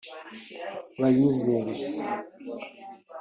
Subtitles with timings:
[1.01, 1.55] Bayizere